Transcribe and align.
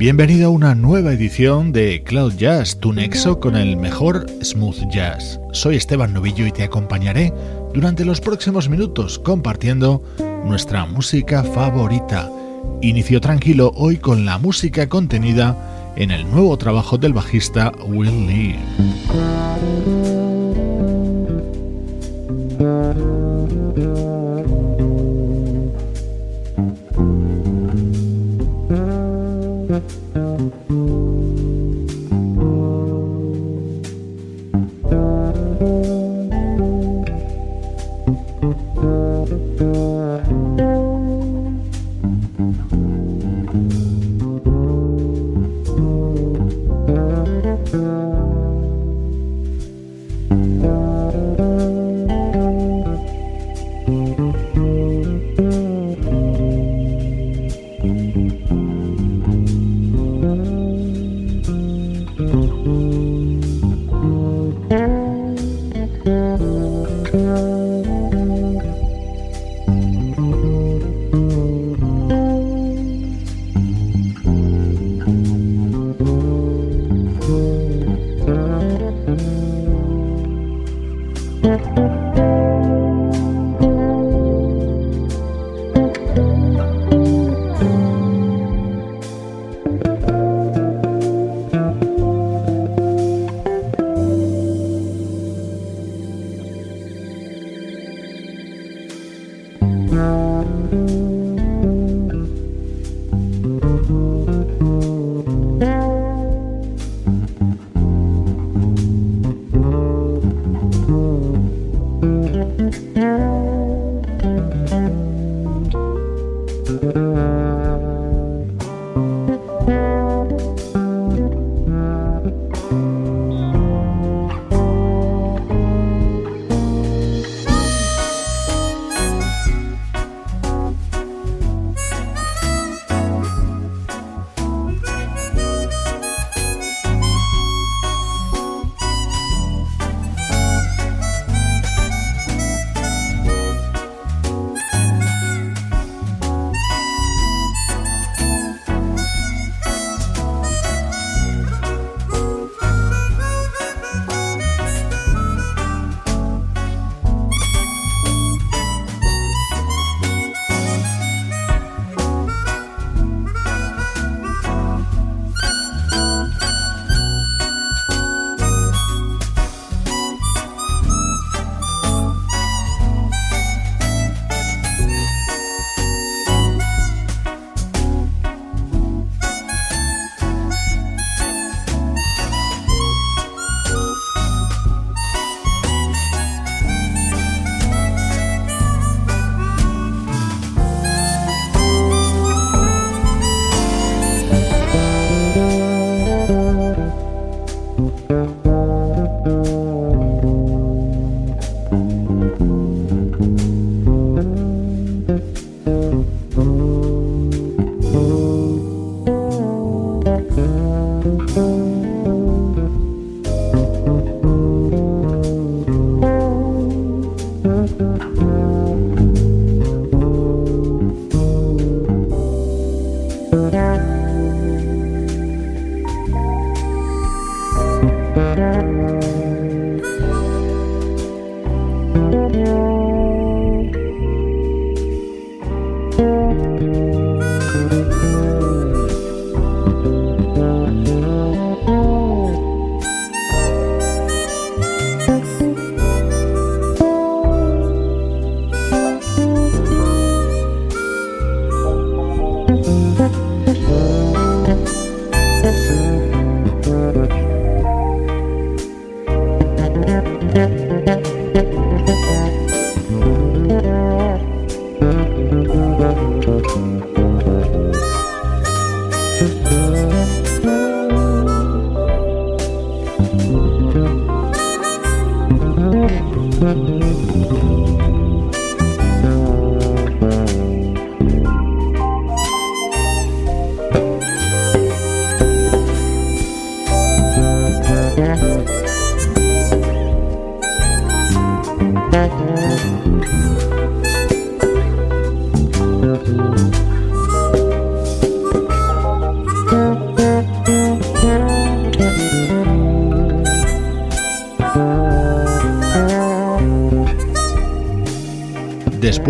Bienvenido 0.00 0.46
a 0.46 0.50
una 0.50 0.74
nueva 0.74 1.12
edición 1.12 1.72
de 1.72 2.02
Cloud 2.02 2.32
Jazz, 2.36 2.80
tu 2.80 2.94
nexo 2.94 3.38
con 3.38 3.54
el 3.54 3.76
mejor 3.76 4.24
smooth 4.42 4.88
jazz. 4.90 5.38
Soy 5.52 5.76
Esteban 5.76 6.14
Novillo 6.14 6.46
y 6.46 6.52
te 6.52 6.62
acompañaré 6.62 7.34
durante 7.74 8.06
los 8.06 8.18
próximos 8.18 8.70
minutos 8.70 9.18
compartiendo 9.18 10.02
nuestra 10.46 10.86
música 10.86 11.44
favorita. 11.44 12.30
Inicio 12.80 13.20
tranquilo 13.20 13.72
hoy 13.76 13.98
con 13.98 14.24
la 14.24 14.38
música 14.38 14.88
contenida 14.88 15.92
en 15.96 16.12
el 16.12 16.30
nuevo 16.30 16.56
trabajo 16.56 16.96
del 16.96 17.12
bajista 17.12 17.70
Will 17.86 18.26
Lee. 18.26 18.56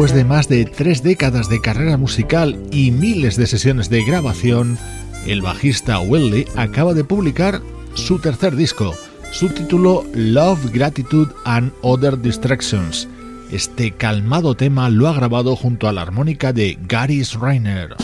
Después 0.01 0.17
de 0.17 0.25
más 0.25 0.49
de 0.49 0.65
tres 0.65 1.03
décadas 1.03 1.51
de 1.51 1.61
carrera 1.61 1.99
musical 1.99 2.59
y 2.73 2.91
miles 2.91 3.37
de 3.37 3.47
sesiones 3.47 3.91
de 3.91 4.03
grabación, 4.03 4.79
el 5.27 5.43
bajista 5.43 6.01
Willie 6.01 6.47
acaba 6.57 6.95
de 6.95 7.05
publicar 7.05 7.61
su 7.93 8.19
tercer 8.19 8.57
disco, 8.57 8.95
su 9.31 9.51
título 9.51 10.07
Love, 10.15 10.73
Gratitude 10.73 11.31
and 11.45 11.71
Other 11.83 12.19
Distractions. 12.19 13.09
Este 13.53 13.91
calmado 13.91 14.55
tema 14.55 14.89
lo 14.89 15.07
ha 15.07 15.13
grabado 15.13 15.55
junto 15.55 15.87
a 15.87 15.93
la 15.93 16.01
armónica 16.01 16.55
de 16.55 16.79
Gary 16.89 17.23
Reiner. 17.39 17.95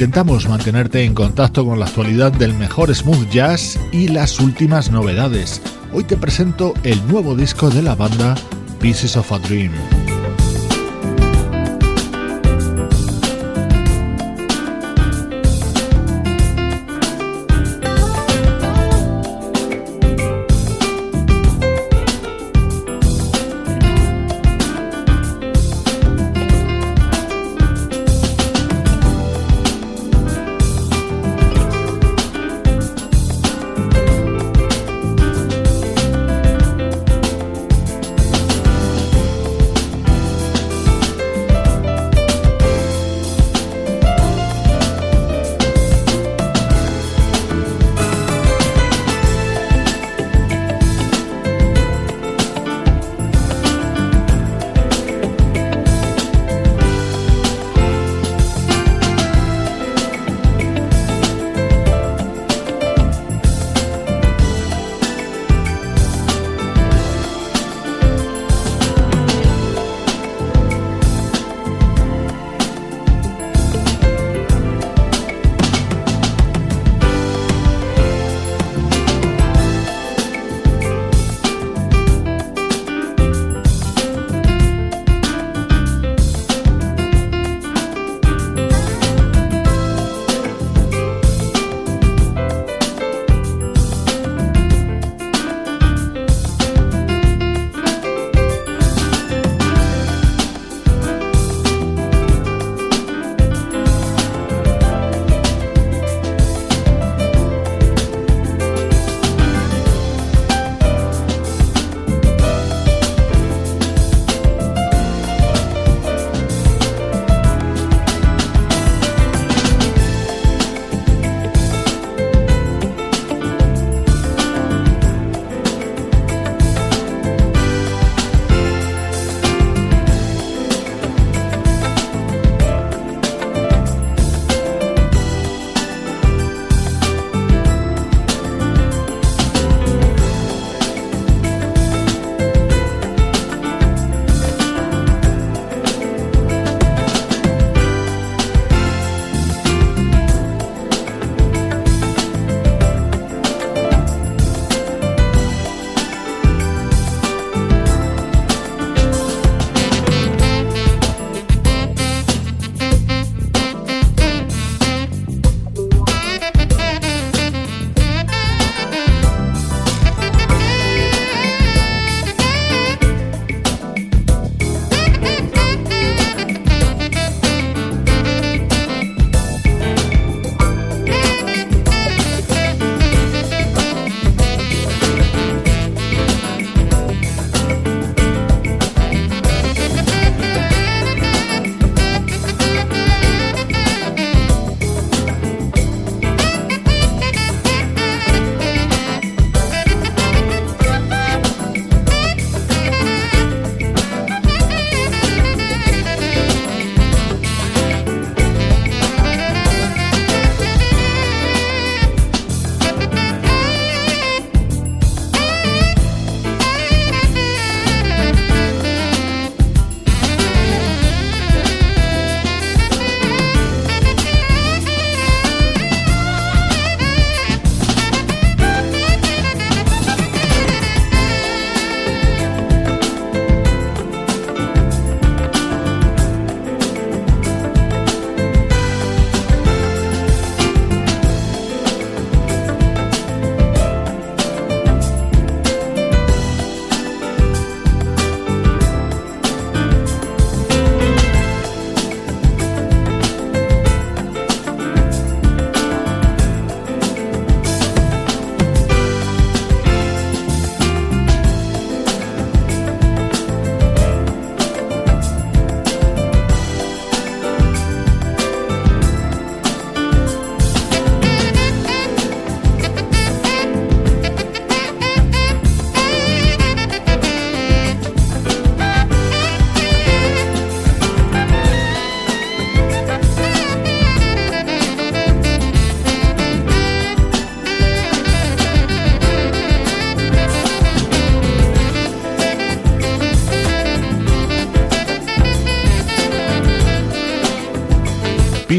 Intentamos 0.00 0.48
mantenerte 0.48 1.04
en 1.04 1.12
contacto 1.12 1.66
con 1.66 1.78
la 1.78 1.84
actualidad 1.84 2.32
del 2.32 2.54
mejor 2.54 2.94
smooth 2.94 3.28
jazz 3.28 3.78
y 3.92 4.08
las 4.08 4.40
últimas 4.40 4.90
novedades. 4.90 5.60
Hoy 5.92 6.04
te 6.04 6.16
presento 6.16 6.72
el 6.84 7.06
nuevo 7.06 7.34
disco 7.34 7.68
de 7.68 7.82
la 7.82 7.94
banda 7.96 8.34
Pieces 8.80 9.18
of 9.18 9.30
a 9.30 9.38
Dream. 9.40 9.72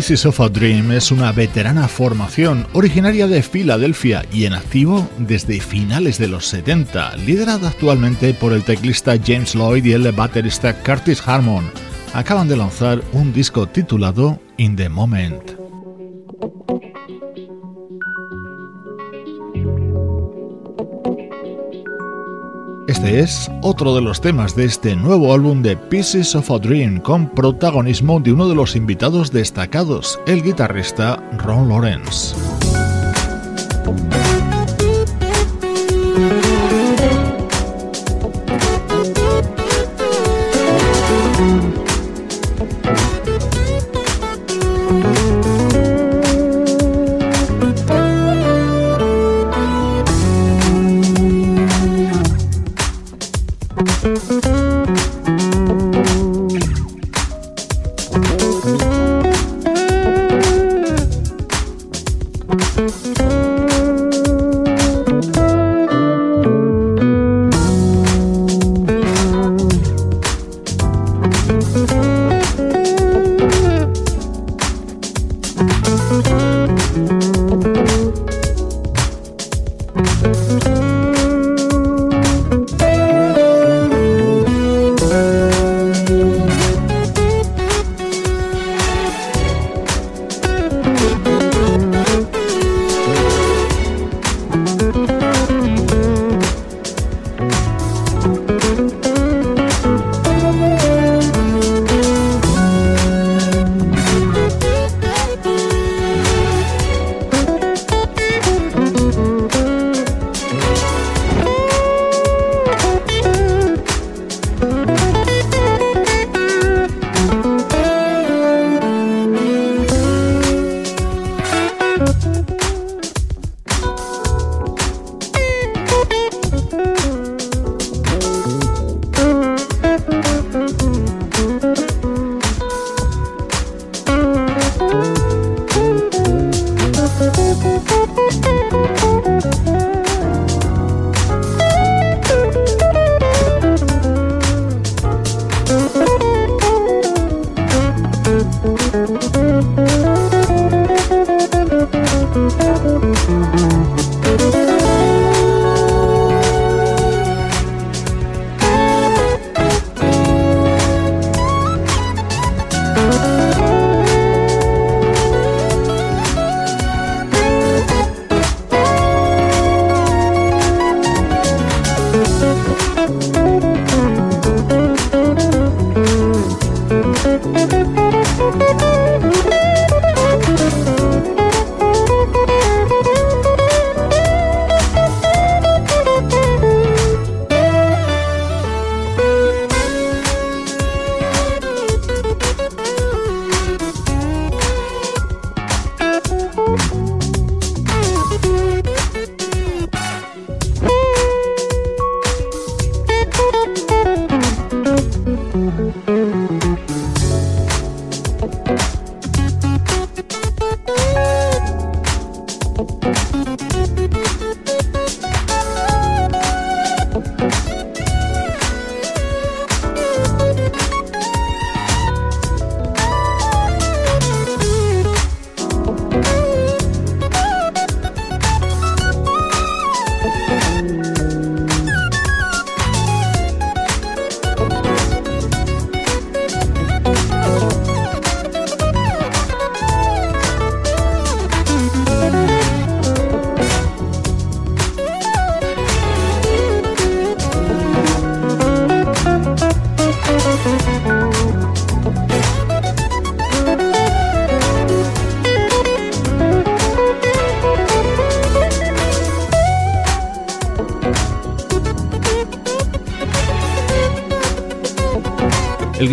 Pieces 0.02 0.26
of 0.26 0.42
a 0.42 0.50
Dream 0.50 0.92
es 0.94 1.12
una 1.12 1.32
veterana 1.32 1.88
formación 1.88 2.66
originaria 2.74 3.28
de 3.28 3.44
Filadelfia 3.44 4.26
y 4.34 4.46
en 4.46 4.54
activo 4.54 5.08
desde 5.20 5.60
finales 5.60 6.18
de 6.18 6.28
los 6.28 6.48
70, 6.48 7.18
liderada 7.18 7.68
actualmente 7.68 8.34
por 8.34 8.52
el 8.52 8.64
teclista 8.64 9.14
James 9.24 9.54
Lloyd 9.54 9.86
y 9.86 9.92
el 9.92 10.12
baterista 10.12 10.74
Curtis 10.74 11.22
Harmon. 11.24 11.70
Acaban 12.16 12.48
de 12.48 12.58
lanzar 12.58 13.04
un 13.14 13.32
disco 13.32 13.68
titulado 13.68 14.40
In 14.58 14.76
the 14.76 14.90
Moment. 14.90 15.61
Este 22.92 23.22
es 23.22 23.50
otro 23.62 23.96
de 23.96 24.02
los 24.02 24.20
temas 24.20 24.54
de 24.54 24.66
este 24.66 24.98
nuevo 24.98 25.34
álbum 25.34 25.62
de 25.62 25.78
Pieces 25.78 26.36
of 26.36 26.52
a 26.52 26.60
Dream 26.60 27.00
con 27.00 27.30
protagonismo 27.30 28.20
de 28.20 28.34
uno 28.34 28.50
de 28.50 28.56
los 28.56 28.76
invitados 28.76 29.32
destacados, 29.32 30.20
el 30.28 30.44
guitarrista 30.44 31.24
Ron 31.38 31.70
Lawrence. 31.70 32.36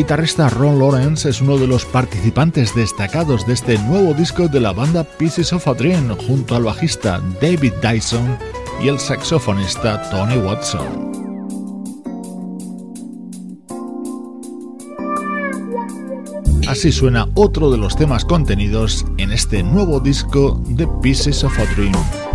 Guitarrista 0.09 0.49
Ron 0.49 0.79
Lawrence 0.79 1.29
es 1.29 1.43
uno 1.43 1.59
de 1.59 1.67
los 1.67 1.85
participantes 1.85 2.75
destacados 2.75 3.47
de 3.47 3.53
este 3.53 3.77
nuevo 3.77 4.15
disco 4.15 4.49
de 4.49 4.59
la 4.59 4.73
banda 4.73 5.05
Pieces 5.05 5.53
of 5.53 5.69
a 5.69 5.75
Dream 5.75 6.17
junto 6.27 6.57
al 6.57 6.63
bajista 6.63 7.21
David 7.43 7.75
Dyson 7.83 8.39
y 8.83 8.89
el 8.89 8.99
saxofonista 8.99 10.09
Tony 10.09 10.39
Watson. 10.39 11.13
Así 16.67 16.91
suena 16.91 17.29
otro 17.35 17.71
de 17.71 17.77
los 17.77 17.95
temas 17.95 18.25
contenidos 18.25 19.05
en 19.19 19.31
este 19.31 19.63
nuevo 19.63 20.01
disco 20.01 20.59
de 20.69 20.89
Pieces 21.03 21.45
of 21.45 21.53
a 21.59 21.67
Dream. 21.75 22.28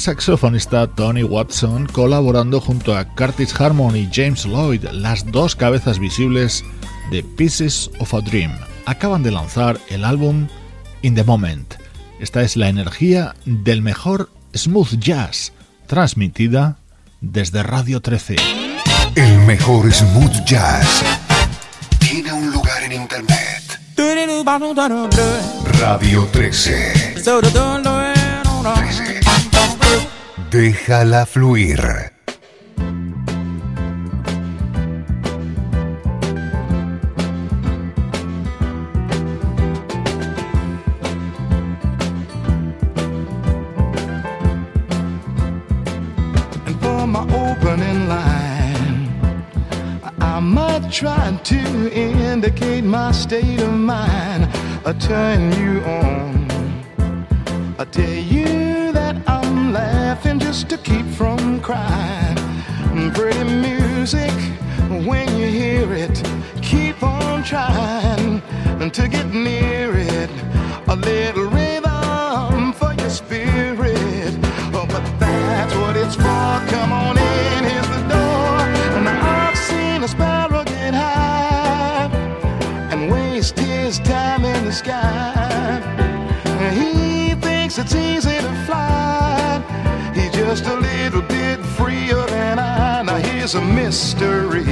Saxofonista 0.00 0.86
Tony 0.86 1.22
Watson 1.22 1.86
colaborando 1.86 2.58
junto 2.58 2.96
a 2.96 3.04
Curtis 3.04 3.54
Harmon 3.60 3.94
y 3.94 4.08
James 4.10 4.46
Lloyd, 4.46 4.84
las 4.92 5.30
dos 5.30 5.54
cabezas 5.54 5.98
visibles 5.98 6.64
de 7.10 7.22
Pieces 7.22 7.90
of 7.98 8.14
a 8.14 8.20
Dream. 8.22 8.50
Acaban 8.86 9.22
de 9.22 9.30
lanzar 9.30 9.78
el 9.90 10.06
álbum 10.06 10.48
In 11.02 11.14
the 11.14 11.24
Moment. 11.24 11.74
Esta 12.18 12.40
es 12.40 12.56
la 12.56 12.70
energía 12.70 13.34
del 13.44 13.82
mejor 13.82 14.30
smooth 14.54 14.98
jazz, 14.98 15.52
transmitida 15.86 16.78
desde 17.20 17.62
Radio 17.62 18.00
13. 18.00 18.36
El 19.16 19.38
mejor 19.40 19.92
smooth 19.92 20.44
jazz 20.46 21.02
tiene 21.98 22.32
un 22.32 22.50
lugar 22.50 22.82
en 22.84 22.92
Internet. 22.92 23.78
Radio 25.78 26.26
13. 26.32 27.20
Déjala 30.48 31.26
fluir. 31.26 32.10
trying 51.00 51.38
to 51.38 51.90
indicate 51.94 52.84
my 52.84 53.12
state 53.12 53.60
of 53.62 53.72
mind. 53.72 54.48
I 54.84 54.92
turn 54.98 55.52
you 55.52 55.80
on. 55.84 56.50
I 57.78 57.84
tell 57.86 58.04
you 58.04 58.69
laughing 60.10 60.40
just 60.40 60.68
to 60.68 60.76
keep 60.76 61.06
from 61.06 61.60
crying. 61.60 62.36
Pretty 63.14 63.44
music, 63.44 64.32
when 65.08 65.28
you 65.38 65.46
hear 65.46 65.86
it, 65.92 66.16
keep 66.60 67.00
on 67.00 67.44
trying 67.44 68.42
to 68.90 69.06
get 69.06 69.26
near 69.32 69.88
it. 69.94 70.30
A 70.88 70.96
little 70.96 71.49
just 90.50 90.66
a 90.66 90.74
little 90.74 91.22
bit 91.22 91.60
freer 91.76 92.26
than 92.26 92.58
I. 92.58 93.02
Now 93.02 93.18
here's 93.18 93.54
a 93.54 93.60
mystery. 93.60 94.64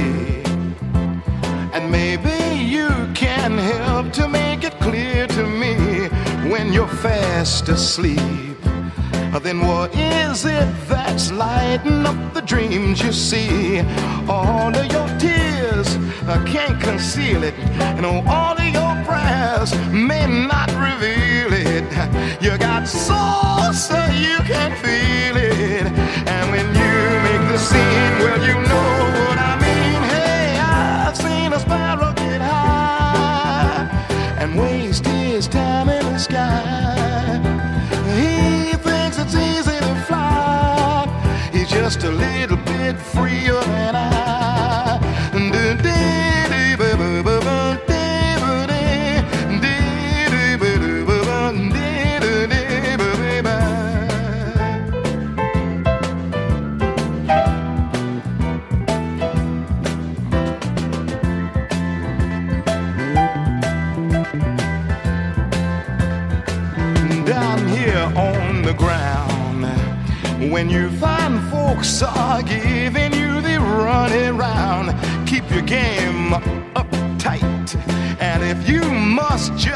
And 1.73 1.89
maybe 1.89 2.37
you 2.75 2.89
can 3.15 3.57
help 3.57 4.11
to 4.19 4.27
make 4.27 4.65
it 4.65 4.77
clear 4.81 5.25
to 5.27 5.43
me 5.47 6.09
when 6.51 6.73
you're 6.73 6.95
fast 7.05 7.69
asleep. 7.69 8.57
Then 9.41 9.65
what 9.65 9.95
is 9.95 10.43
it 10.43 10.67
that's 10.89 11.31
lighting 11.31 12.05
up 12.05 12.33
the 12.33 12.41
dreams 12.41 13.01
you 13.01 13.13
see? 13.13 13.79
All 14.27 14.75
of 14.75 14.85
your 14.91 15.07
tears, 15.17 15.95
I 16.27 16.43
can't 16.45 16.77
conceal 16.81 17.43
it. 17.43 17.53
And 17.97 18.05
all 18.05 18.57
of 18.63 18.69
your 18.79 18.95
prayers 19.07 19.71
may 19.93 20.27
not 20.27 20.69
reveal 20.87 21.53
it. 21.53 21.58
You 22.41 22.57
got 22.57 22.87
soul 22.87 23.73
so 23.73 23.97
you 24.15 24.37
can 24.47 24.71
feel 24.77 25.35
it. 25.35 25.85
And 26.27 26.49
when 26.49 26.67
you 26.67 26.95
make 27.27 27.43
the 27.51 27.57
scene, 27.57 28.13
well, 28.23 28.39
you 28.39 28.53
know 28.53 28.99
what 29.27 29.37
I 29.37 29.57
mean. 29.59 30.01
Hey, 30.15 30.57
I've 30.57 31.17
seen 31.17 31.51
a 31.51 31.59
sparrow 31.59 32.13
get 32.13 32.39
high 32.39 33.89
and 34.39 34.57
waste 34.57 35.05
his 35.05 35.47
time 35.49 35.89
in 35.89 36.05
the 36.13 36.19
sky. 36.19 37.37
He 38.15 38.77
thinks 38.77 39.17
it's 39.17 39.35
easy 39.35 39.77
to 39.79 39.95
fly. 40.07 41.05
He's 41.51 41.69
just 41.69 42.03
a 42.03 42.11
little 42.11 42.57
bit 42.57 42.97
freer 42.97 43.59
than 43.61 43.95
I. 43.95 44.28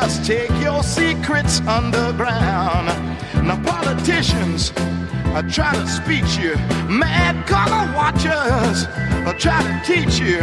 just 0.06 0.26
take 0.26 0.52
your 0.62 0.84
secrets 0.84 1.62
underground, 1.62 2.88
now 3.48 3.58
politicians 3.64 4.74
are 5.28 5.48
trying 5.48 5.80
to 5.80 5.88
speech 5.88 6.36
you, 6.36 6.56
mad 6.92 7.36
color 7.48 7.86
watchers 7.96 8.84
are 9.28 9.38
trying 9.40 9.64
to 9.64 9.80
teach 9.88 10.20
you. 10.20 10.40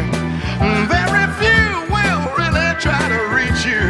Mm, 0.64 0.88
very 0.88 1.26
few 1.40 1.64
will 1.92 2.22
really 2.40 2.70
try 2.80 3.04
to 3.14 3.20
reach 3.36 3.62
you. 3.68 3.84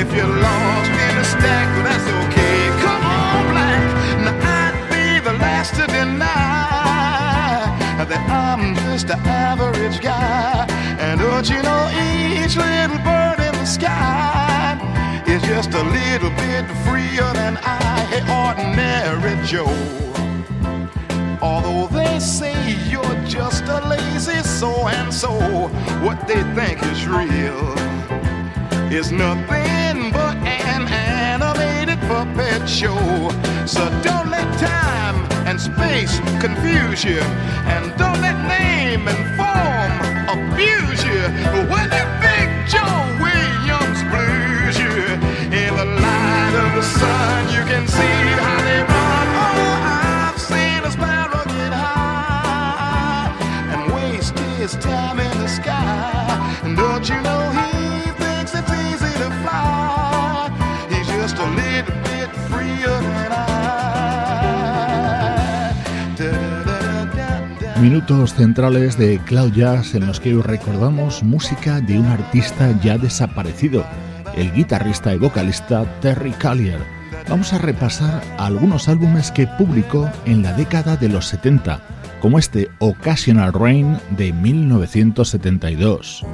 If 0.00 0.08
you're 0.16 0.34
lost 0.46 0.90
in 1.06 1.14
a 1.16 1.26
stack, 1.30 1.68
that's 1.86 2.08
okay. 2.22 2.58
Come 2.82 3.04
on, 3.04 3.40
black. 3.52 3.82
Now 4.24 4.34
I'd 4.62 4.74
be 4.90 5.20
the 5.22 5.34
last 5.38 5.76
to 5.76 5.86
deny 5.86 6.26
that 8.10 8.22
I'm 8.28 8.74
just 8.74 9.10
an 9.10 9.20
average 9.20 10.00
guy. 10.00 10.66
And 10.98 11.20
don't 11.20 11.48
you 11.48 11.62
know 11.62 11.82
each 12.02 12.56
little 12.56 12.98
bird 13.06 13.38
in 13.38 13.52
the 13.60 13.64
sky 13.64 14.11
just 15.62 15.74
a 15.74 15.82
little 15.84 16.30
bit 16.30 16.66
freer 16.84 17.32
than 17.34 17.56
I, 17.62 18.18
ordinary 18.42 19.36
Joe. 19.46 19.70
Although 21.40 21.86
they 21.86 22.18
say 22.18 22.54
you're 22.90 23.24
just 23.24 23.62
a 23.64 23.86
lazy 23.86 24.42
so 24.42 24.88
and 24.88 25.14
so, 25.14 25.30
what 26.04 26.26
they 26.26 26.42
think 26.54 26.82
is 26.90 27.06
real 27.06 27.62
is 28.90 29.12
nothing 29.12 30.10
but 30.10 30.36
an 30.38 30.88
animated 30.88 32.00
puppet 32.08 32.68
show. 32.68 32.98
So 33.64 33.88
don't 34.02 34.30
let 34.30 34.48
time 34.58 35.16
and 35.46 35.60
space 35.60 36.18
confuse 36.40 37.04
you, 37.04 37.20
and 37.70 37.96
don't 37.96 38.20
let 38.20 38.36
name 38.48 39.06
and 39.06 39.22
form 39.38 39.92
abuse 40.34 41.04
you. 41.04 41.22
When 41.70 41.88
Minutos 67.80 68.34
centrales 68.34 68.96
de 68.96 69.18
Cloud 69.24 69.52
Jazz 69.52 69.94
en 69.94 70.06
los 70.06 70.20
que 70.20 70.34
hoy 70.34 70.42
recordamos 70.42 71.22
música 71.22 71.80
de 71.80 71.98
un 71.98 72.06
artista 72.06 72.78
ya 72.80 72.96
desaparecido, 72.98 73.84
el 74.36 74.52
guitarrista 74.52 75.14
y 75.14 75.18
vocalista 75.18 75.84
Terry 76.00 76.32
Callier. 76.32 76.80
Vamos 77.28 77.52
a 77.52 77.58
repasar 77.58 78.22
algunos 78.38 78.88
álbumes 78.88 79.30
que 79.30 79.46
publicó 79.46 80.10
en 80.24 80.42
la 80.42 80.52
década 80.52 80.96
de 80.96 81.08
los 81.08 81.26
70, 81.26 81.80
como 82.20 82.38
este 82.38 82.70
Occasional 82.78 83.52
Rain 83.52 83.98
de 84.10 84.32
1972. 84.32 86.24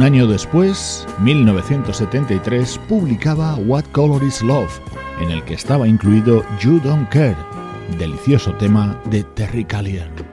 Un 0.00 0.06
año 0.06 0.26
después, 0.26 1.06
1973, 1.18 2.80
publicaba 2.88 3.56
What 3.56 3.84
Color 3.92 4.24
Is 4.24 4.40
Love, 4.40 4.80
en 5.20 5.30
el 5.30 5.44
que 5.44 5.52
estaba 5.52 5.86
incluido 5.86 6.42
You 6.58 6.80
Don't 6.80 7.06
Care, 7.10 7.36
delicioso 7.98 8.54
tema 8.54 8.98
de 9.10 9.24
Terry 9.24 9.62
Callier. 9.62 10.29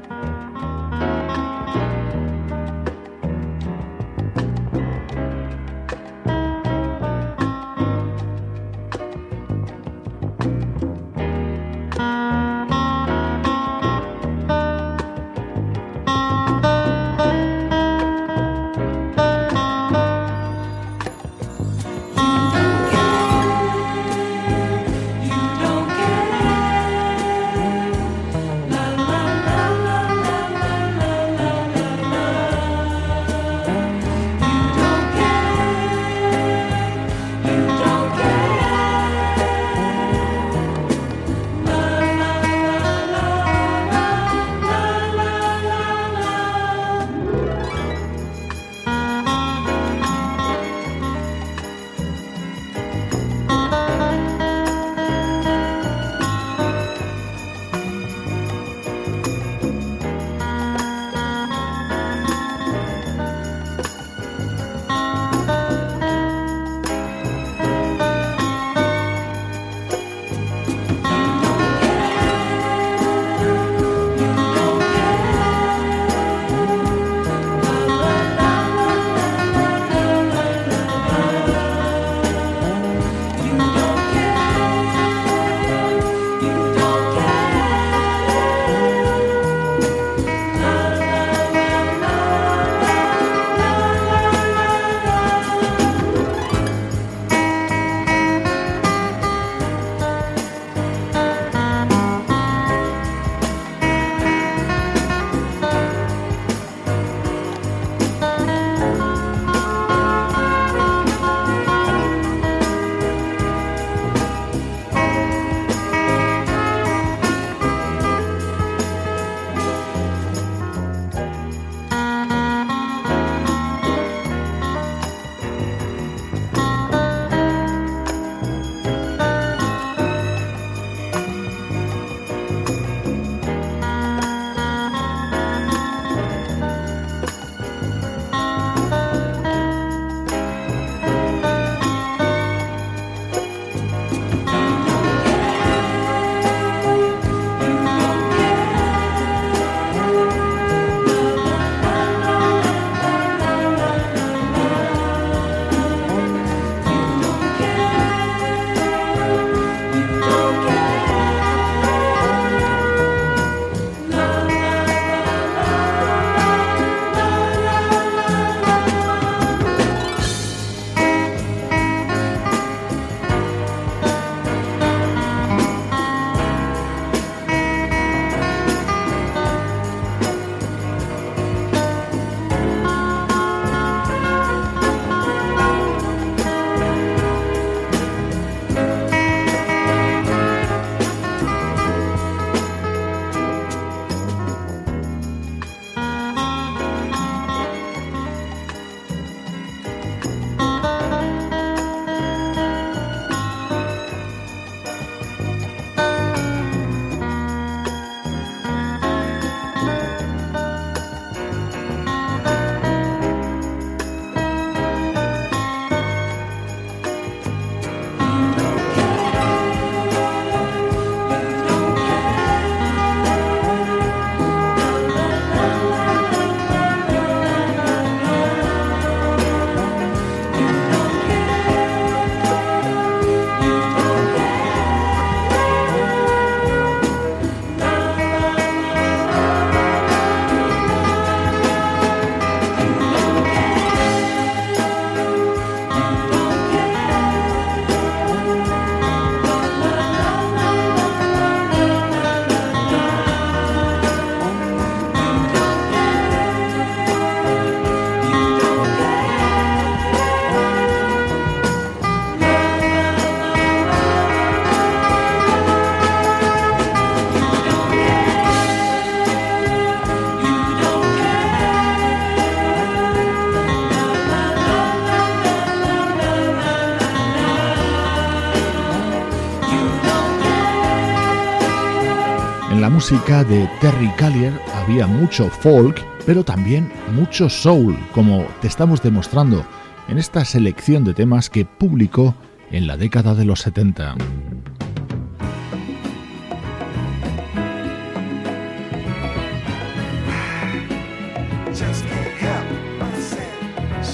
música 283.10 283.46
de 283.46 283.70
Terry 283.80 284.12
Callier 284.18 284.52
había 284.76 285.08
mucho 285.08 285.50
folk, 285.50 286.04
pero 286.26 286.44
también 286.44 286.92
mucho 287.14 287.50
soul, 287.50 287.98
como 288.14 288.46
te 288.60 288.68
estamos 288.68 289.02
demostrando 289.02 289.66
en 290.10 290.18
esta 290.18 290.44
selección 290.44 291.06
de 291.06 291.14
temas 291.14 291.50
que 291.50 291.64
publicó 291.64 292.36
en 292.70 292.86
la 292.86 292.98
década 292.98 293.34
de 293.34 293.46
los 293.46 293.62
70. 293.62 294.16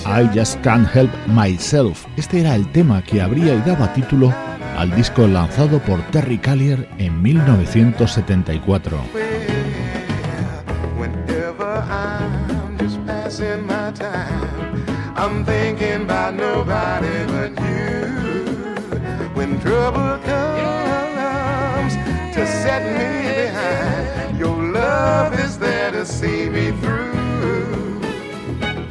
I 0.06 0.38
Just 0.38 0.62
Can't 0.62 0.88
Help 0.96 1.10
Myself. 1.30 2.06
Este 2.16 2.42
era 2.42 2.54
el 2.54 2.72
tema 2.72 3.02
que 3.02 3.24
abría 3.24 3.56
y 3.56 3.62
daba 3.62 3.92
título 3.94 4.32
al 4.78 4.96
disco 4.96 5.28
lanzado 5.28 5.80
por 5.80 6.02
Terry 6.12 6.38
Callier 6.38 6.88
en 6.98 7.22
1974. 7.22 9.00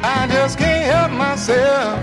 I 0.05 0.27
just 0.27 0.59
can't 0.59 0.85
help 0.85 1.13
myself. 1.13 1.99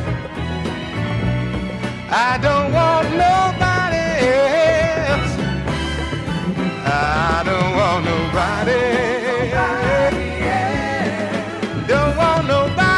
I 2.11 2.37
don't 2.41 2.73
want 2.73 3.09
nobody. 3.15 3.68
Nobody. 8.31 9.49
Don't 11.87 12.15
want 12.17 12.47
nobody. 12.47 12.89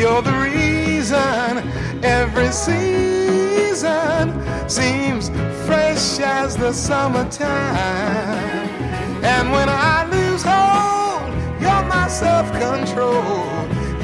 You're 0.00 0.22
the 0.22 0.32
reason 0.32 1.58
every 2.04 2.52
season 2.52 4.24
seems 4.68 5.30
fresh 5.66 6.20
as 6.20 6.56
the 6.56 6.72
summertime. 6.72 7.48
And 9.24 9.50
when 9.50 9.68
I 9.68 10.04
lose 10.10 10.42
hold, 10.44 11.32
you're 11.60 11.84
my 11.88 12.08
self 12.08 12.50
control. 12.52 13.48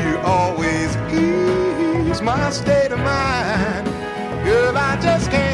You 0.05 0.19
always 0.19 0.97
ease 1.13 2.21
my 2.23 2.51
state 2.51 2.91
of 2.91 2.99
mind. 2.99 3.87
Girl, 4.45 4.77
I 4.77 4.99
just 5.01 5.31
can't 5.31 5.54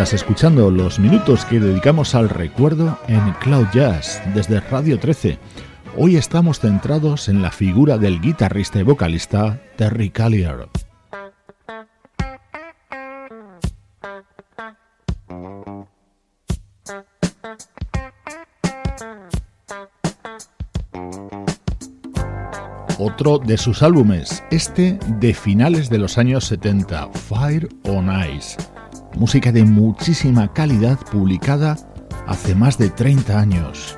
Estás 0.00 0.14
escuchando 0.14 0.70
los 0.70 0.98
minutos 0.98 1.44
que 1.44 1.60
dedicamos 1.60 2.14
al 2.14 2.30
recuerdo 2.30 2.98
en 3.06 3.20
Cloud 3.32 3.66
Jazz 3.70 4.22
desde 4.34 4.58
Radio 4.58 4.98
13. 4.98 5.38
Hoy 5.94 6.16
estamos 6.16 6.58
centrados 6.58 7.28
en 7.28 7.42
la 7.42 7.50
figura 7.50 7.98
del 7.98 8.18
guitarrista 8.18 8.78
y 8.80 8.82
vocalista 8.82 9.60
Terry 9.76 10.08
Callier. 10.08 10.70
Otro 22.98 23.38
de 23.38 23.58
sus 23.58 23.82
álbumes, 23.82 24.42
este 24.50 24.98
de 25.18 25.34
finales 25.34 25.90
de 25.90 25.98
los 25.98 26.16
años 26.16 26.46
70, 26.46 27.10
Fire 27.12 27.68
on 27.84 28.08
Ice. 28.34 28.56
Música 29.16 29.52
de 29.52 29.64
muchísima 29.64 30.52
calidad 30.52 30.98
publicada 31.10 31.76
hace 32.26 32.54
más 32.54 32.78
de 32.78 32.90
30 32.90 33.38
años. 33.38 33.96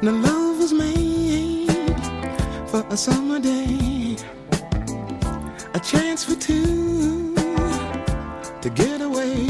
To 8.62 8.70
get 8.70 9.00
away, 9.00 9.48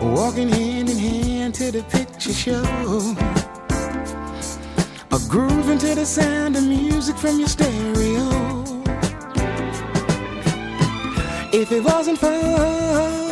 walking 0.00 0.48
hand 0.48 0.88
in 0.88 0.96
hand 0.96 1.54
to 1.56 1.70
the 1.70 1.82
picture 1.82 2.32
show, 2.32 2.64
a 5.10 5.18
groove 5.28 5.68
into 5.68 5.94
the 5.94 6.06
sound 6.06 6.56
of 6.56 6.62
music 6.62 7.14
from 7.18 7.38
your 7.38 7.48
stereo. 7.48 8.64
If 11.52 11.70
it 11.72 11.84
wasn't 11.84 12.18
for 12.18 13.31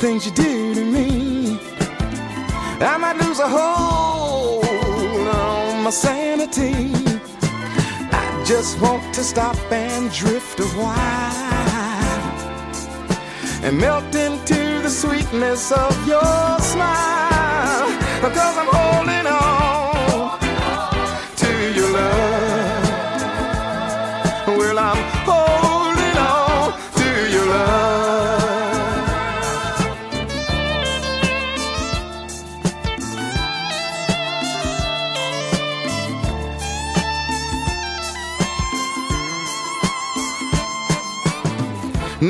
things 0.00 0.24
you 0.24 0.32
do 0.32 0.74
to 0.74 0.82
me. 0.82 1.58
I 2.80 2.96
might 2.96 3.18
lose 3.18 3.38
a 3.38 3.46
hold 3.46 4.64
on 5.28 5.82
my 5.84 5.90
sanity. 5.90 6.90
I 8.10 8.42
just 8.46 8.80
want 8.80 9.14
to 9.14 9.22
stop 9.22 9.58
and 9.70 10.10
drift 10.10 10.58
a 10.58 10.64
while 10.80 12.00
and 13.62 13.76
melt 13.78 14.14
into 14.14 14.80
the 14.80 14.88
sweetness 14.88 15.70
of 15.70 15.92
your 16.08 16.58
smile. 16.60 17.88
Because 18.22 18.56
I'm 18.56 18.70
holding 18.72 19.19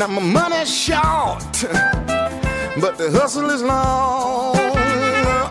Now 0.01 0.07
my 0.07 0.23
money's 0.23 0.75
short, 0.75 1.45
but 2.81 2.97
the 2.97 3.11
hustle 3.13 3.51
is 3.51 3.63
long. 3.63 4.57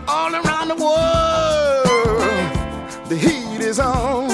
All 0.08 0.34
around 0.34 0.66
the 0.66 0.74
world, 0.74 2.18
the 3.08 3.14
heat 3.14 3.60
is 3.60 3.78
on. 3.78 4.28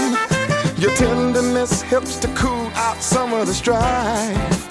Your 0.79 0.95
tenderness 0.97 1.83
helps 1.83 2.17
to 2.21 2.29
cool 2.29 2.71
out 2.77 2.97
some 3.03 3.35
of 3.35 3.47
the 3.47 3.53
strife. 3.53 4.71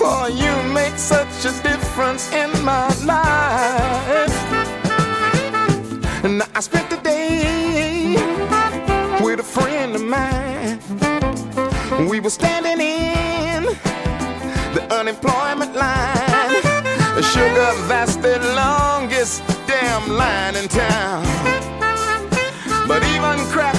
Oh, 0.00 0.26
you 0.26 0.52
make 0.72 0.98
such 0.98 1.44
a 1.44 1.52
difference 1.62 2.32
in 2.32 2.50
my 2.64 2.88
life. 3.04 4.34
And 6.24 6.42
I 6.52 6.58
spent 6.58 6.90
the 6.90 6.96
day 6.96 8.16
with 9.22 9.38
a 9.38 9.44
friend 9.44 9.94
of 9.94 10.02
mine. 10.02 10.80
We 12.10 12.18
were 12.18 12.30
standing 12.30 12.80
in 12.80 12.93
unemployment 15.06 15.76
line. 15.76 16.62
Sugar, 17.22 17.72
that's 17.88 18.16
the 18.16 18.38
longest 18.56 19.42
damn 19.66 20.08
line 20.08 20.56
in 20.56 20.66
town. 20.66 21.22
But 22.88 23.02
even 23.14 23.38
crack 23.52 23.73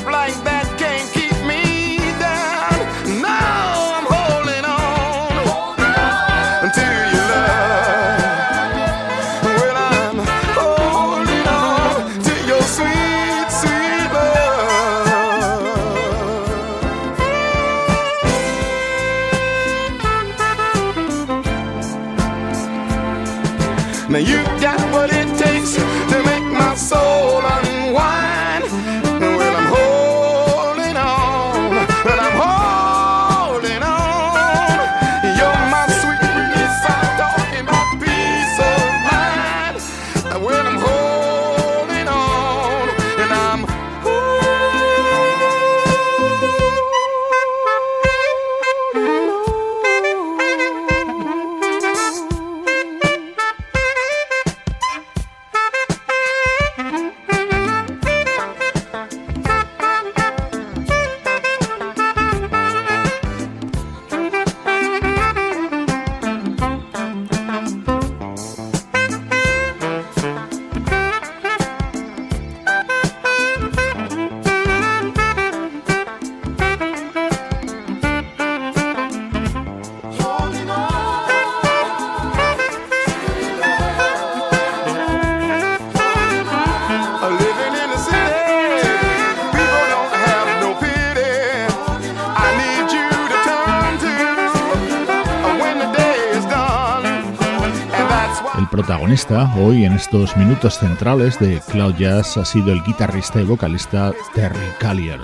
protagonista 98.85 99.51
hoy 99.55 99.83
en 99.83 99.93
estos 99.93 100.37
minutos 100.37 100.77
centrales 100.77 101.39
de 101.39 101.59
Cloud 101.71 101.95
Jazz 101.95 102.37
ha 102.37 102.45
sido 102.45 102.71
el 102.71 102.83
guitarrista 102.83 103.41
y 103.41 103.43
vocalista 103.43 104.13
Terry 104.35 104.59
Callier. 104.79 105.19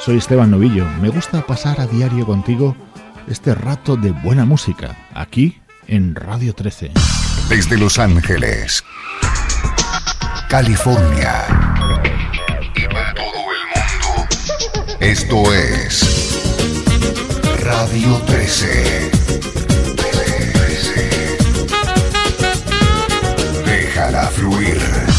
Soy 0.00 0.16
Esteban 0.16 0.50
Novillo, 0.50 0.86
me 1.02 1.10
gusta 1.10 1.44
pasar 1.44 1.78
a 1.78 1.86
diario 1.86 2.24
contigo 2.24 2.74
este 3.28 3.54
rato 3.54 3.96
de 3.96 4.12
buena 4.12 4.46
música, 4.46 4.96
aquí 5.12 5.60
en 5.86 6.14
Radio 6.14 6.54
13. 6.54 6.92
Desde 7.50 7.76
Los 7.76 7.98
Ángeles, 7.98 8.82
California 10.48 11.44
y 12.74 12.86
para 12.86 13.12
todo 13.12 13.26
el 13.26 13.60
mundo. 13.74 14.96
Esto 15.00 15.52
es 15.52 16.40
Radio 17.62 18.16
13. 18.26 19.15
Déjala 24.06 24.30
fluir. 24.30 25.15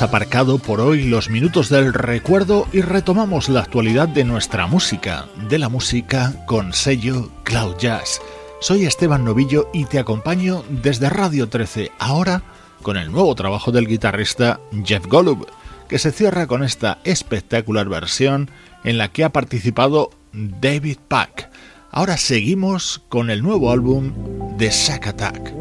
Aparcado 0.00 0.58
por 0.58 0.80
hoy 0.80 1.04
los 1.04 1.28
minutos 1.28 1.68
del 1.68 1.92
recuerdo 1.92 2.66
y 2.72 2.80
retomamos 2.80 3.50
la 3.50 3.60
actualidad 3.60 4.08
de 4.08 4.24
nuestra 4.24 4.66
música, 4.66 5.26
de 5.48 5.58
la 5.58 5.68
música 5.68 6.32
con 6.46 6.72
sello 6.72 7.30
Cloud 7.42 7.76
Jazz. 7.76 8.22
Soy 8.60 8.86
Esteban 8.86 9.26
Novillo 9.26 9.68
y 9.74 9.84
te 9.84 9.98
acompaño 9.98 10.64
desde 10.70 11.10
Radio 11.10 11.50
13, 11.50 11.92
ahora 11.98 12.42
con 12.80 12.96
el 12.96 13.12
nuevo 13.12 13.34
trabajo 13.34 13.72
del 13.72 13.86
guitarrista 13.86 14.58
Jeff 14.84 15.06
Golub, 15.06 15.46
que 15.86 15.98
se 15.98 16.12
cierra 16.12 16.46
con 16.46 16.64
esta 16.64 16.98
espectacular 17.04 17.86
versión 17.90 18.50
en 18.84 18.96
la 18.96 19.08
que 19.08 19.24
ha 19.24 19.32
participado 19.32 20.10
David 20.32 20.96
Pack. 21.08 21.50
Ahora 21.90 22.16
seguimos 22.16 23.02
con 23.10 23.28
el 23.28 23.42
nuevo 23.42 23.70
álbum 23.70 24.56
de 24.56 24.70
Sack 24.70 25.08
Attack. 25.08 25.52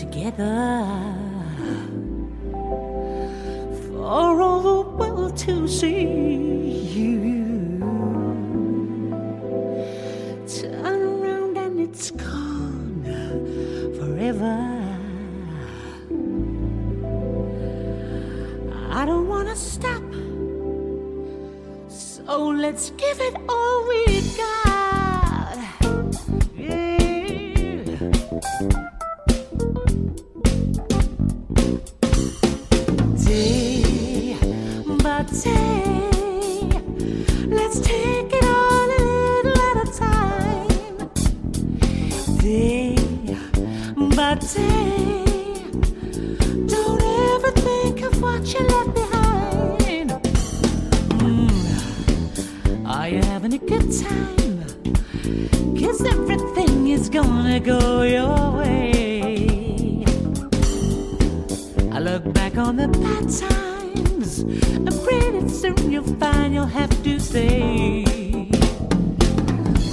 together 0.00 1.09
for 4.10 4.40
all 4.42 4.60
the 4.60 4.90
world 4.98 5.36
to 5.36 5.68
see 5.68 6.02
you. 6.96 7.78
Turn 10.48 11.00
around 11.00 11.56
and 11.56 11.78
it's 11.78 12.10
gone 12.10 13.04
forever. 13.98 14.56
I 18.90 19.04
don't 19.06 19.28
wanna 19.28 19.54
stop, 19.54 20.02
so 21.88 22.48
let's 22.48 22.90
give 23.02 23.20
it 23.20 23.36
all 23.48 23.86
we 23.90 24.02
got. 24.36 25.56
Yeah. 26.56 28.00
On 38.44 38.90
a 38.90 39.02
little 39.02 39.58
at 39.68 39.76
a 39.84 39.88
time. 39.98 40.96
Day 42.38 42.96
by 44.16 44.34
day. 44.34 45.64
Don't 46.66 47.02
ever 47.32 47.50
think 47.66 48.02
of 48.02 48.20
what 48.22 48.42
you 48.52 48.60
left 48.60 48.92
behind. 48.94 50.10
Mm. 51.20 52.86
Are 52.86 53.08
you 53.08 53.22
having 53.22 53.52
a 53.54 53.58
good 53.58 53.90
time? 54.00 54.30
Everything 56.30 56.88
is 56.88 57.08
gonna 57.08 57.58
go 57.58 58.02
your 58.02 58.52
way. 58.58 60.04
I 61.90 61.98
look 61.98 62.32
back 62.32 62.56
on 62.56 62.76
the 62.76 62.88
bad 62.88 63.30
times 64.04 64.38
and 64.40 65.02
pretty 65.04 65.48
soon 65.48 65.90
you'll 65.90 66.02
find 66.18 66.54
you'll 66.54 66.66
have 66.66 66.90
to 67.02 67.18
say, 67.18 68.04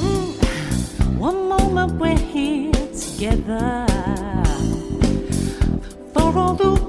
mm, 0.02 1.18
One 1.18 1.50
moment 1.50 1.94
we're 1.94 2.18
here 2.18 2.72
together. 2.94 3.86
For 6.14 6.38
all 6.38 6.54
the 6.54 6.87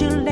you 0.00 0.29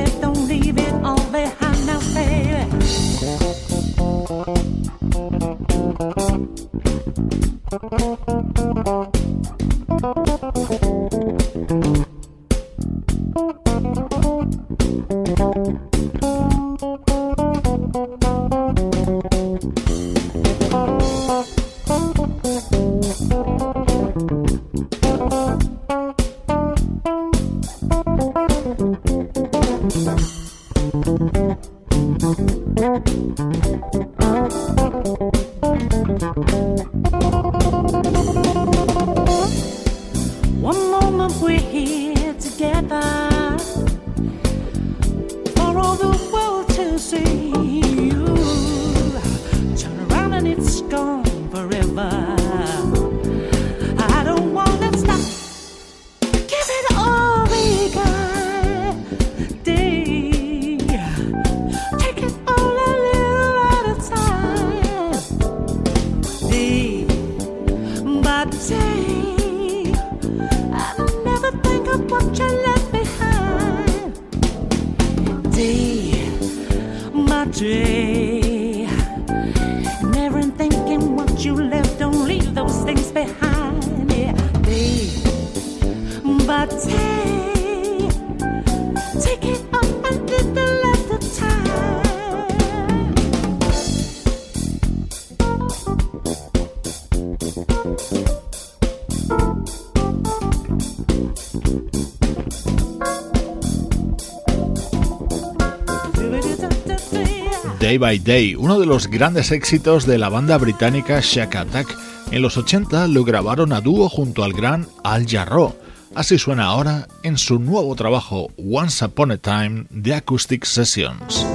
Day 107.88 107.96
by 107.96 108.18
Day, 108.18 108.54
uno 108.54 108.78
de 108.78 108.84
los 108.84 109.06
grandes 109.06 109.50
éxitos 109.50 110.04
de 110.04 110.18
la 110.18 110.28
banda 110.28 110.58
británica 110.58 111.20
Shack 111.22 111.56
Attack. 111.56 111.96
En 112.30 112.42
los 112.42 112.58
80 112.58 113.08
lo 113.08 113.24
grabaron 113.24 113.72
a 113.72 113.80
dúo 113.80 114.10
junto 114.10 114.44
al 114.44 114.52
gran 114.52 114.86
Al 115.04 115.26
Jarreau. 115.26 115.74
Así 116.14 116.36
suena 116.36 116.66
ahora 116.66 117.08
en 117.22 117.38
su 117.38 117.58
nuevo 117.58 117.96
trabajo 117.96 118.48
Once 118.58 119.02
Upon 119.02 119.30
a 119.30 119.38
Time 119.38 119.86
The 120.02 120.16
Acoustic 120.16 120.66
Sessions. 120.66 121.46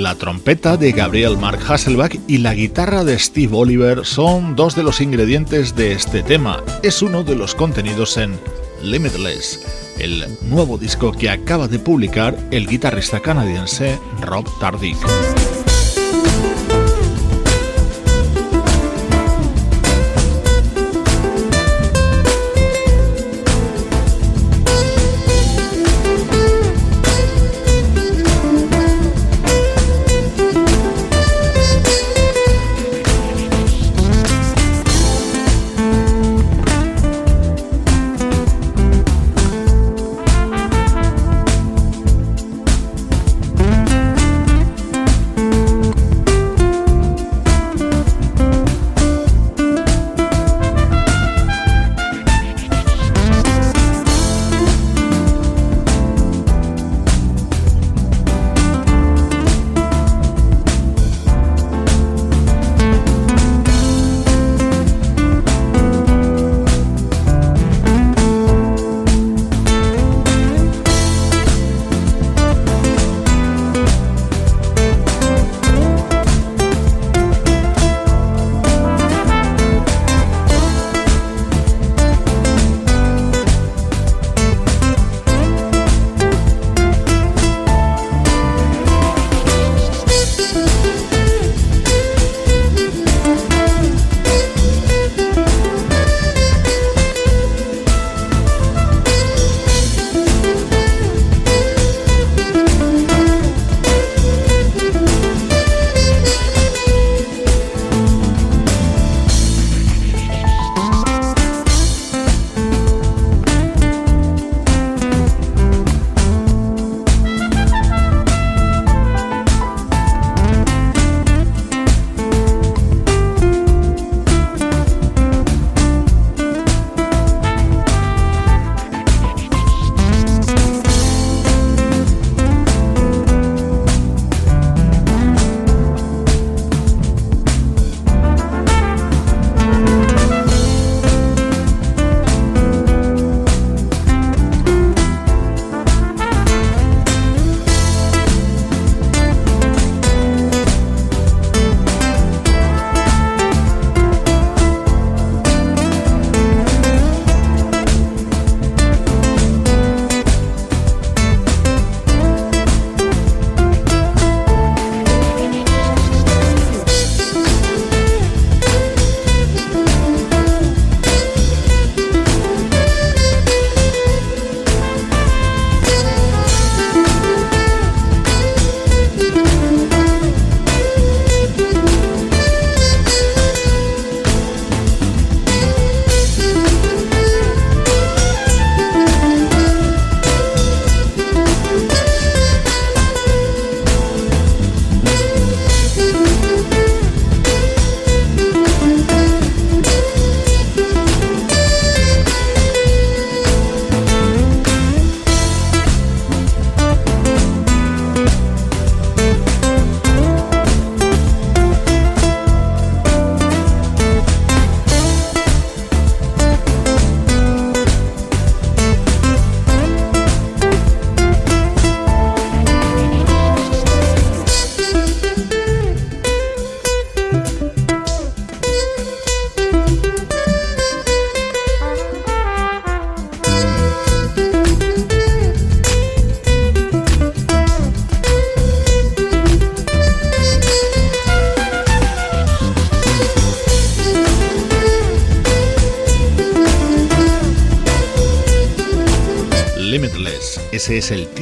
La 0.00 0.14
trompeta 0.14 0.78
de 0.78 0.92
Gabriel 0.92 1.36
Mark 1.36 1.60
Hasselbach 1.68 2.16
y 2.26 2.38
la 2.38 2.54
guitarra 2.54 3.04
de 3.04 3.18
Steve 3.18 3.54
Oliver 3.54 4.06
son 4.06 4.56
dos 4.56 4.74
de 4.74 4.82
los 4.82 5.02
ingredientes 5.02 5.76
de 5.76 5.92
este 5.92 6.22
tema. 6.22 6.64
Es 6.82 7.02
uno 7.02 7.22
de 7.22 7.36
los 7.36 7.54
contenidos 7.54 8.16
en 8.16 8.40
Limitless, 8.82 9.60
el 9.98 10.24
nuevo 10.40 10.78
disco 10.78 11.12
que 11.12 11.28
acaba 11.28 11.68
de 11.68 11.78
publicar 11.78 12.34
el 12.50 12.66
guitarrista 12.66 13.20
canadiense 13.20 13.98
Rob 14.22 14.46
Tardick. 14.58 14.96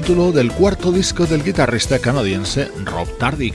Del 0.09 0.51
cuarto 0.53 0.91
disco 0.91 1.27
del 1.27 1.45
guitarrista 1.45 1.99
canadiense 1.99 2.71
Rob 2.87 3.07
Tardick. 3.19 3.55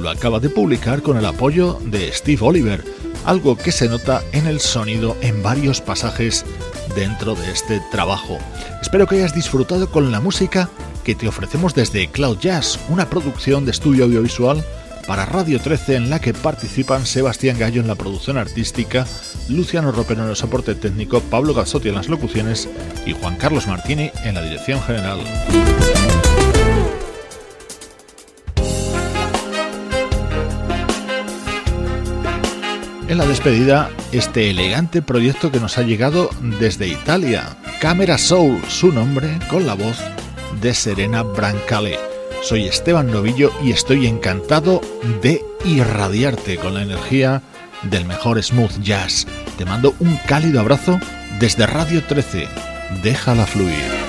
Lo 0.00 0.08
acaba 0.08 0.38
de 0.38 0.48
publicar 0.48 1.02
con 1.02 1.16
el 1.16 1.26
apoyo 1.26 1.80
de 1.86 2.12
Steve 2.12 2.38
Oliver, 2.40 2.84
algo 3.24 3.56
que 3.56 3.72
se 3.72 3.88
nota 3.88 4.22
en 4.30 4.46
el 4.46 4.60
sonido 4.60 5.16
en 5.22 5.42
varios 5.42 5.80
pasajes 5.80 6.46
dentro 6.94 7.34
de 7.34 7.50
este 7.50 7.82
trabajo. 7.90 8.38
Espero 8.80 9.08
que 9.08 9.16
hayas 9.16 9.34
disfrutado 9.34 9.90
con 9.90 10.12
la 10.12 10.20
música 10.20 10.70
que 11.02 11.16
te 11.16 11.26
ofrecemos 11.26 11.74
desde 11.74 12.06
Cloud 12.06 12.38
Jazz, 12.38 12.78
una 12.88 13.10
producción 13.10 13.64
de 13.64 13.72
estudio 13.72 14.04
audiovisual 14.04 14.64
para 15.08 15.26
Radio 15.26 15.58
13 15.58 15.96
en 15.96 16.10
la 16.10 16.20
que 16.20 16.32
participan 16.32 17.06
Sebastián 17.06 17.58
Gallo 17.58 17.80
en 17.80 17.88
la 17.88 17.96
producción 17.96 18.38
artística, 18.38 19.04
Luciano 19.48 19.92
Ropero 19.92 20.24
en 20.24 20.30
el 20.30 20.36
soporte 20.36 20.74
técnico, 20.74 21.20
Pablo 21.20 21.54
Gazzotti 21.54 21.88
en 21.88 21.94
las 21.94 22.08
locuciones 22.08 22.68
y 23.06 23.12
Juan 23.12 23.36
Carlos 23.36 23.66
Martini 23.66 24.10
en 24.24 24.34
la 24.34 24.42
dirección 24.42 24.80
general. 24.82 25.20
En 33.08 33.16
la 33.16 33.26
despedida, 33.26 33.88
este 34.12 34.50
elegante 34.50 35.00
proyecto 35.00 35.50
que 35.50 35.60
nos 35.60 35.78
ha 35.78 35.82
llegado 35.82 36.28
desde 36.60 36.88
Italia, 36.88 37.56
Camera 37.80 38.18
Soul, 38.18 38.60
su 38.68 38.92
nombre 38.92 39.38
con 39.48 39.66
la 39.66 39.72
voz 39.72 39.98
de 40.60 40.74
Serena 40.74 41.22
Brancale. 41.22 41.98
Soy 42.42 42.66
Esteban 42.66 43.10
Novillo 43.10 43.50
y 43.64 43.72
estoy 43.72 44.06
encantado 44.06 44.82
de 45.22 45.42
irradiarte 45.64 46.58
con 46.58 46.74
la 46.74 46.82
energía 46.82 47.42
del 47.82 48.04
mejor 48.04 48.42
smooth 48.42 48.80
jazz. 48.80 49.26
Te 49.56 49.64
mando 49.64 49.94
un 50.00 50.16
cálido 50.26 50.60
abrazo 50.60 50.98
desde 51.38 51.66
Radio 51.66 52.02
13. 52.04 52.48
Déjala 53.02 53.46
fluir. 53.46 54.08